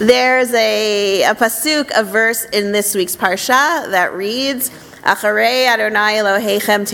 [0.00, 4.70] There's a, a pasuk, a verse in this week's parsha that reads,
[5.02, 6.86] Acharei Adonai Elohechem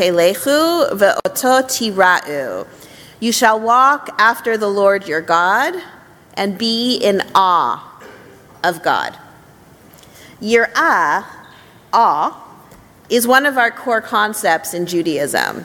[0.91, 2.67] ve'oto.
[3.21, 5.81] You shall walk after the Lord your God
[6.35, 8.03] and be in awe
[8.65, 9.17] of God.
[10.43, 11.27] Yir'ah,
[11.93, 12.59] awe,
[13.09, 15.65] is one of our core concepts in Judaism.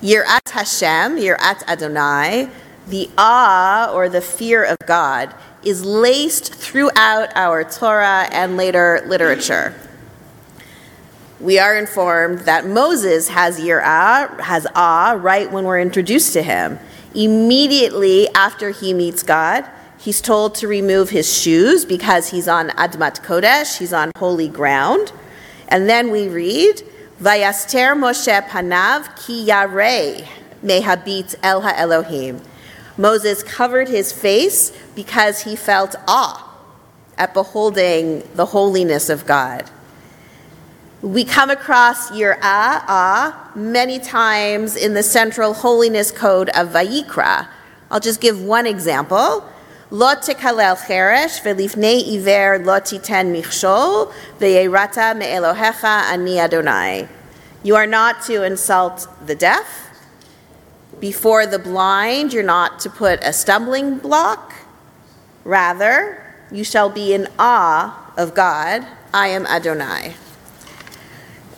[0.00, 2.48] Yirat Hashem, Yirat Adonai,
[2.86, 9.74] the awe or the fear of God, is laced throughout our Torah and later literature.
[11.40, 16.78] We are informed that Moses has yirah, has awe, right when we're introduced to him.
[17.14, 23.24] Immediately after he meets God, he's told to remove his shoes because he's on Admat
[23.24, 25.12] Kodesh, he's on holy ground.
[25.68, 26.82] And then we read,
[27.20, 30.26] Vayaster Moshe panav ki yareh
[30.64, 32.40] mehabit el ha'elohim.
[32.96, 36.48] Moses covered his face because he felt awe
[37.16, 39.70] at beholding the holiness of God.
[41.00, 47.48] We come across Yir'ah, ah, many times in the central holiness code of Vayikra.
[47.90, 49.44] I'll just give one example.
[49.90, 57.08] Tekalel cheresh velifnei iver lo titen michshol ve'erata me'elohecha ani Adonai.
[57.62, 59.91] You are not to insult the deaf,
[61.02, 64.54] before the blind, you're not to put a stumbling block.
[65.42, 66.22] Rather,
[66.52, 68.86] you shall be in awe of God.
[69.12, 70.14] I am Adonai.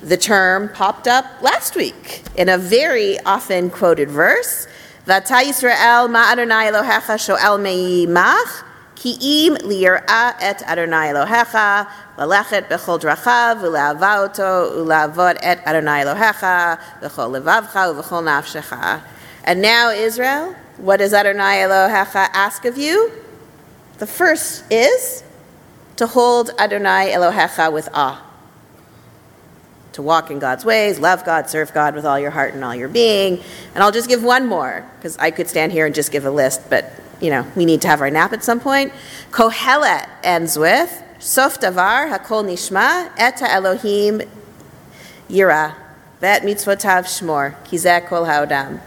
[0.01, 4.67] The term popped up last week in a very often quoted verse.
[5.07, 8.65] Vata Yisrael ma Adonai Elohecha shoel me'imach
[8.95, 11.87] ki im liyir'a et Adonai Elohecha
[12.17, 13.63] Lalechet bechol drachav
[14.25, 19.03] oto ule'avod et Adonai Elohecha bechol levavcha uvechol nafshecha
[19.45, 23.13] and now, Israel, what does Adonai Elohecha ask of you?
[23.99, 25.23] The first is
[25.97, 28.21] to hold Adonai Elohecha with awe.
[29.93, 32.75] To walk in God's ways, love God, serve God with all your heart and all
[32.75, 33.41] your being.
[33.75, 36.31] And I'll just give one more, because I could stand here and just give a
[36.31, 38.93] list, but you know, we need to have our nap at some point.
[39.31, 44.21] Kohelet ends with Sof davar hakol nishma et Elohim
[45.29, 45.75] yira
[46.21, 48.81] vet mitzvotav shmor kizeh kol haodam.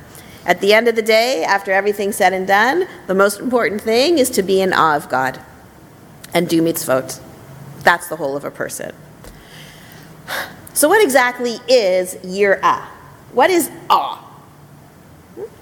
[0.48, 4.18] At the end of the day, after everything's said and done, the most important thing
[4.18, 5.42] is to be in awe of God
[6.34, 7.20] and do mitzvot.
[7.84, 8.96] That's the whole of a person.
[10.74, 12.86] So, what exactly is yirah?
[13.34, 14.24] What is awe?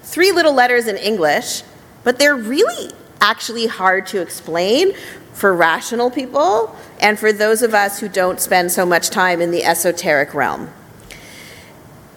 [0.02, 1.62] Three little letters in English,
[2.04, 4.92] but they're really actually hard to explain
[5.32, 9.50] for rational people and for those of us who don't spend so much time in
[9.50, 10.70] the esoteric realm.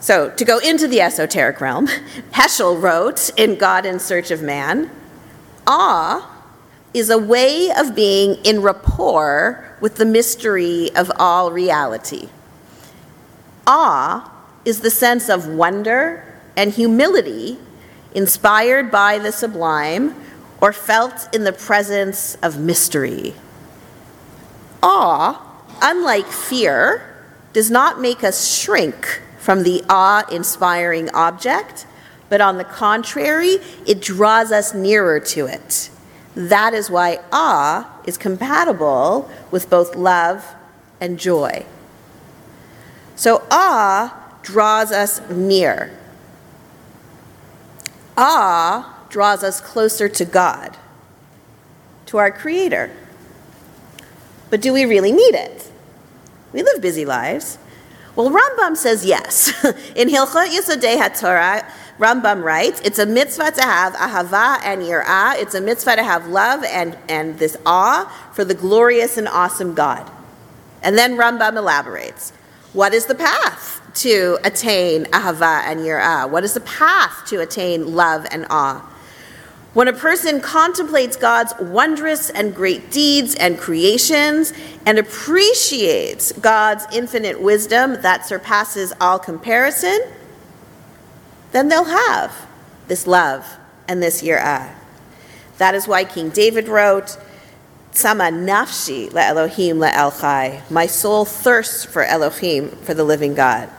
[0.01, 1.87] So, to go into the esoteric realm,
[2.31, 4.89] Heschel wrote in God in Search of Man
[5.67, 6.27] awe
[6.93, 12.29] is a way of being in rapport with the mystery of all reality.
[13.67, 14.31] Awe
[14.65, 16.25] is the sense of wonder
[16.57, 17.59] and humility
[18.15, 20.15] inspired by the sublime
[20.59, 23.35] or felt in the presence of mystery.
[24.81, 25.39] Awe,
[25.81, 27.05] unlike fear,
[27.53, 31.87] does not make us shrink from the awe inspiring object,
[32.29, 35.89] but on the contrary, it draws us nearer to it.
[36.35, 40.53] That is why awe is compatible with both love
[41.01, 41.65] and joy.
[43.15, 45.97] So, awe draws us near.
[48.15, 50.77] Awe draws us closer to God,
[52.05, 52.91] to our Creator.
[54.51, 55.71] But do we really need it?
[56.53, 57.57] We live busy lives.
[58.19, 59.47] Well, Rambam says yes.
[59.95, 61.63] In Hilchot Yesodei HaTorah,
[61.99, 65.41] Rambam writes, it's a mitzvah to have ahava and yirah.
[65.41, 68.03] It's a mitzvah to have love and, and this awe
[68.33, 70.11] for the glorious and awesome God.
[70.83, 72.31] And then Rambam elaborates.
[72.73, 76.29] What is the path to attain ahava and yirah?
[76.29, 78.85] What is the path to attain love and awe?
[79.73, 84.51] When a person contemplates God's wondrous and great deeds and creations
[84.85, 90.01] and appreciates God's infinite wisdom that surpasses all comparison,
[91.51, 92.47] then they'll have
[92.87, 93.45] this love
[93.87, 94.73] and this yirah.
[95.59, 97.17] That is why King David wrote,
[97.91, 100.63] Sama nafshi la Elohim la El Chai.
[100.69, 103.69] My soul thirsts for Elohim, for the living God.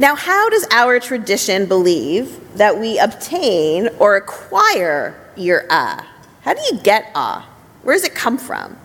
[0.00, 6.08] Now, how does our tradition believe that we obtain or acquire your ah?
[6.40, 7.46] How do you get ah?
[7.82, 8.78] Where does it come from?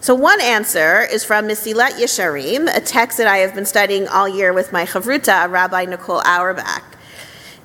[0.00, 4.28] So, one answer is from Mesilat Yesharim, a text that I have been studying all
[4.28, 6.84] year with my chavruta, Rabbi Nicole Auerbach.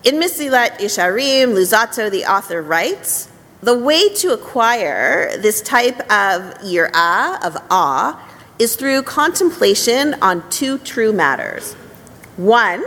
[0.03, 3.29] In Mesilat Yesharim, Luzzatto, the author, writes
[3.61, 8.19] The way to acquire this type of yirah, of awe,
[8.57, 11.75] is through contemplation on two true matters.
[12.37, 12.83] One,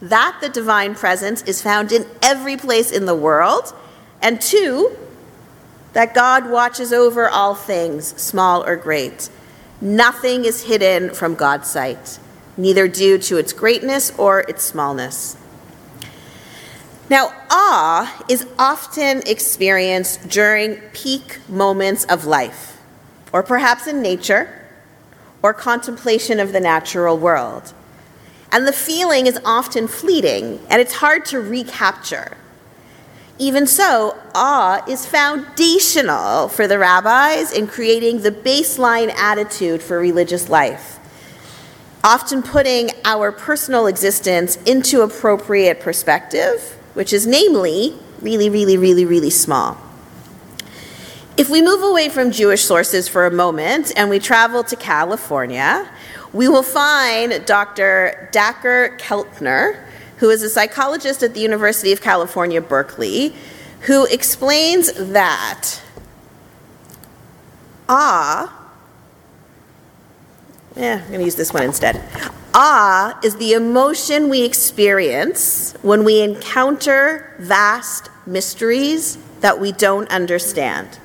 [0.00, 3.72] that the divine presence is found in every place in the world,
[4.20, 4.96] and two,
[5.92, 9.30] that God watches over all things, small or great.
[9.80, 12.18] Nothing is hidden from God's sight,
[12.56, 15.36] neither due to its greatness or its smallness.
[17.08, 22.80] Now, awe is often experienced during peak moments of life,
[23.32, 24.66] or perhaps in nature,
[25.42, 27.74] or contemplation of the natural world.
[28.52, 32.36] And the feeling is often fleeting, and it's hard to recapture.
[33.38, 40.50] Even so, awe is foundational for the rabbis in creating the baseline attitude for religious
[40.50, 41.00] life,
[42.04, 49.30] often putting our personal existence into appropriate perspective, which is namely really, really, really, really
[49.30, 49.78] small.
[51.36, 55.90] If we move away from Jewish sources for a moment and we travel to California,
[56.32, 58.28] we will find Dr.
[58.32, 59.88] Dacher Keltner
[60.22, 63.34] who is a psychologist at the University of California, Berkeley,
[63.80, 65.82] who explains that
[67.88, 68.56] awe,
[70.76, 72.00] yeah, I'm going to use this one instead.
[72.54, 81.00] Awe is the emotion we experience when we encounter vast mysteries that we don't understand.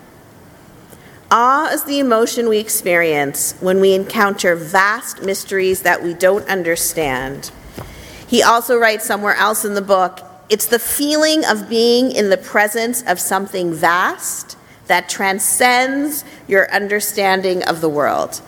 [1.29, 7.51] Awe is the emotion we experience when we encounter vast mysteries that we don't understand.
[8.27, 12.38] He also writes somewhere else in the book it's the feeling of being in the
[12.38, 18.41] presence of something vast that transcends your understanding of the world.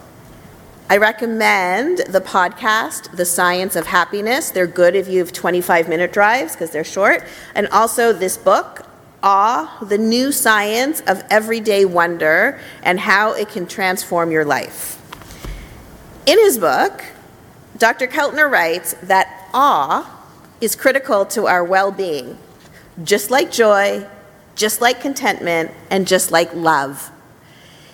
[0.90, 4.50] I recommend the podcast, The Science of Happiness.
[4.50, 7.26] They're good if you have 25 minute drives because they're short.
[7.54, 8.86] And also this book,
[9.22, 14.96] Awe, the new science of everyday wonder and how it can transform your life.
[16.26, 17.04] In his book,
[17.78, 18.08] Dr.
[18.08, 20.26] Keltner writes that awe
[20.62, 22.38] is critical to our well being,
[23.04, 24.06] just like joy,
[24.56, 27.12] just like contentment, and just like love.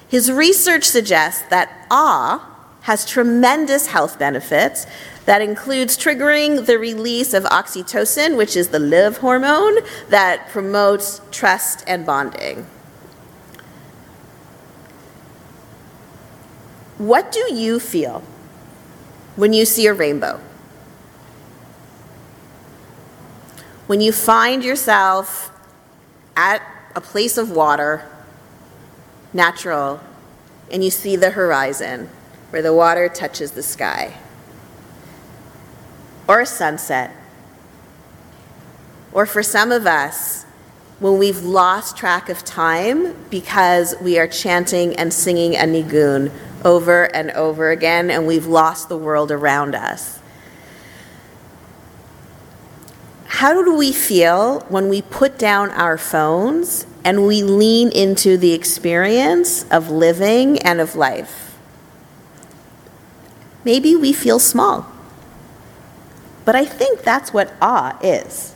[0.08, 4.86] His research suggests that awe has tremendous health benefits
[5.26, 9.78] that includes triggering the release of oxytocin, which is the love hormone
[10.10, 12.68] that promotes trust and bonding.
[16.98, 18.24] What do you feel
[19.36, 20.40] when you see a rainbow?
[23.88, 25.52] When you find yourself
[26.38, 26.62] at
[26.96, 28.10] a place of water,
[29.34, 30.00] natural,
[30.72, 32.10] and you see the horizon
[32.50, 34.18] where the water touches the sky,
[36.28, 37.12] or a sunset,
[39.12, 40.46] or for some of us,
[41.00, 46.32] when we've lost track of time because we are chanting and singing a nigun
[46.64, 50.20] over and over again and we've lost the world around us.
[53.28, 58.54] How do we feel when we put down our phones and we lean into the
[58.54, 61.58] experience of living and of life?
[63.66, 64.90] Maybe we feel small.
[66.46, 68.56] But I think that's what awe is.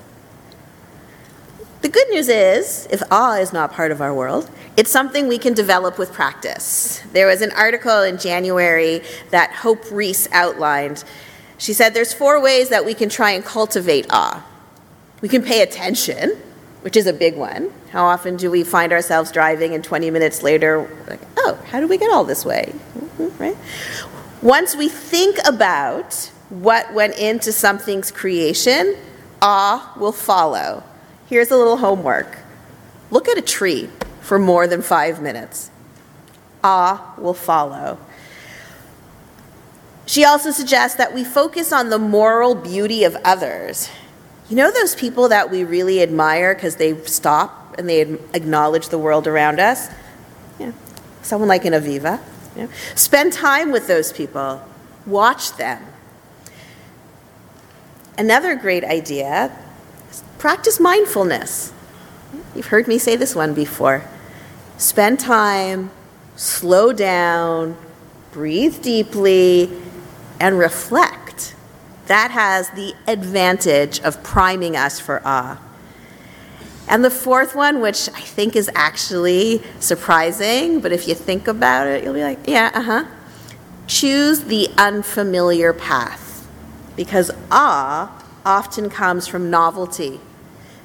[1.82, 5.38] The good news is, if awe is not part of our world, it's something we
[5.38, 7.02] can develop with practice.
[7.14, 11.04] There was an article in January that Hope Reese outlined.
[11.58, 14.46] She said there's four ways that we can try and cultivate awe.
[15.22, 16.32] We can pay attention,
[16.82, 17.72] which is a big one.
[17.92, 21.90] How often do we find ourselves driving and 20 minutes later, like, oh, how did
[21.90, 22.74] we get all this way?
[22.98, 23.58] Mm-hmm, right?
[24.42, 28.96] Once we think about what went into something's creation,
[29.42, 30.84] awe will follow.
[31.28, 32.38] Here's a little homework
[33.12, 33.90] look at a tree
[34.22, 35.72] for more than five minutes.
[36.64, 37.98] Awe will follow.
[40.06, 43.90] She also suggests that we focus on the moral beauty of others
[44.50, 48.02] you know those people that we really admire because they stop and they
[48.34, 49.90] acknowledge the world around us?
[50.58, 50.72] Yeah.
[51.22, 52.20] Someone like an Aviva.
[52.56, 52.68] Yeah.
[52.96, 54.66] Spend time with those people,
[55.06, 55.86] watch them.
[58.20, 59.50] Another great idea
[60.12, 61.72] is practice mindfulness.
[62.54, 64.04] You've heard me say this one before.
[64.78, 65.90] Spend time,
[66.36, 67.78] slow down,
[68.34, 69.72] breathe deeply,
[70.38, 71.56] and reflect
[72.08, 75.58] that has the advantage of priming us for awe.
[76.90, 81.88] And the fourth one, which I think is actually surprising, but if you think about
[81.88, 83.06] it, you'll be like, yeah, uh huh.
[83.88, 86.29] Choose the unfamiliar path
[86.96, 90.20] because awe often comes from novelty.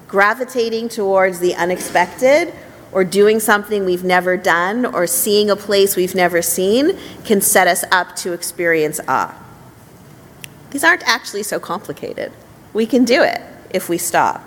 [0.09, 2.53] Gravitating towards the unexpected
[2.93, 7.67] or doing something we've never done or seeing a place we've never seen can set
[7.67, 9.35] us up to experience awe.
[10.71, 12.33] These aren't actually so complicated.
[12.73, 14.43] We can do it if we stop.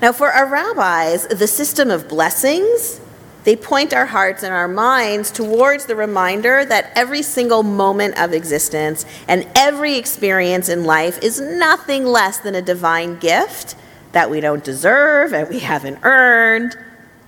[0.00, 3.00] Now, for our rabbis, the system of blessings,
[3.44, 8.32] they point our hearts and our minds towards the reminder that every single moment of
[8.32, 13.74] existence and every experience in life is nothing less than a divine gift
[14.12, 16.76] that we don't deserve and we haven't earned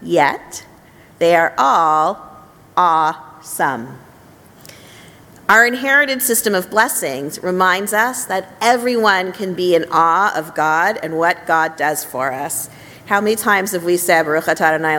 [0.02, 0.66] yet.
[1.18, 2.36] They are all
[2.76, 3.98] awesome.
[5.48, 10.98] Our inherited system of blessings reminds us that everyone can be in awe of God
[11.02, 12.70] and what God does for us.
[13.06, 14.96] How many times have we said, Baruch atah Adonai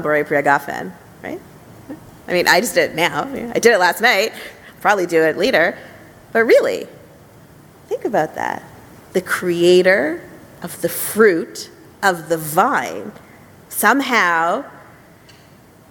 [0.00, 0.92] borei?
[1.22, 1.40] Right?
[2.26, 3.24] I mean, I just did it now.
[3.24, 4.32] I did it last night.
[4.80, 5.76] Probably do it later.
[6.32, 6.86] But really,
[7.88, 8.62] think about that.
[9.12, 10.22] The creator
[10.62, 11.70] of the fruit
[12.02, 13.12] of the vine,
[13.68, 14.64] somehow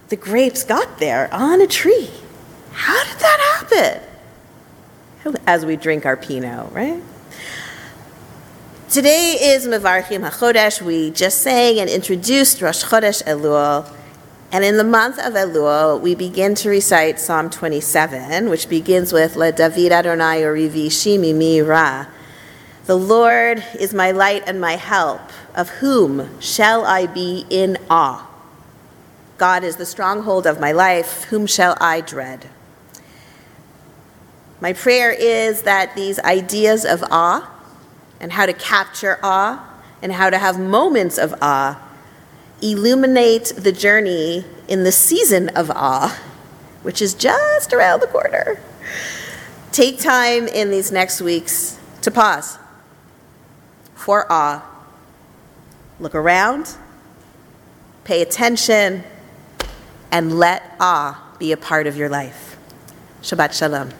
[0.08, 2.10] the grapes got there on a tree.
[2.72, 4.02] How did that happen?
[5.46, 7.02] As we drink our Pinot, right?
[8.94, 10.80] Today is Mevarchim HaChodesh.
[10.80, 13.92] We just sang and introduced Rosh Chodesh Elul.
[14.52, 19.34] And in the month of Elul, we begin to recite Psalm 27, which begins with
[19.34, 22.06] Le David Adonai Orivi Shimi Mi Ra.
[22.86, 25.22] The Lord is my light and my help.
[25.56, 28.30] Of whom shall I be in awe?
[29.38, 31.24] God is the stronghold of my life.
[31.24, 32.48] Whom shall I dread?
[34.60, 37.50] My prayer is that these ideas of awe
[38.20, 39.64] and how to capture awe
[40.02, 41.80] and how to have moments of awe
[42.62, 46.18] illuminate the journey in the season of awe,
[46.82, 48.58] which is just around the corner.
[49.72, 52.58] Take time in these next weeks to pause
[53.94, 54.64] for awe.
[56.00, 56.76] Look around,
[58.04, 59.04] pay attention,
[60.10, 62.56] and let awe be a part of your life.
[63.22, 63.90] Shabbat Shalom.